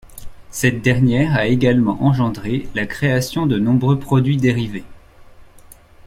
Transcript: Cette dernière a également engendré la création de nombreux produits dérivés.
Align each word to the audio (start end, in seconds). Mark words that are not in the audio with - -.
Cette 0.49 0.81
dernière 0.81 1.35
a 1.35 1.45
également 1.45 2.03
engendré 2.03 2.67
la 2.73 2.87
création 2.87 3.45
de 3.45 3.59
nombreux 3.59 3.99
produits 3.99 4.37
dérivés. 4.37 4.83